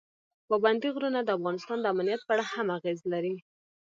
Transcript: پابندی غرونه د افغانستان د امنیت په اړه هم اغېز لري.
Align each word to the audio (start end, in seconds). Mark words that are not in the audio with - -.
پابندی 0.49 0.89
غرونه 0.95 1.19
د 1.23 1.29
افغانستان 1.37 1.77
د 1.81 1.85
امنیت 1.93 2.21
په 2.25 2.31
اړه 2.35 2.45
هم 2.53 2.67
اغېز 2.77 2.99
لري. 3.13 3.35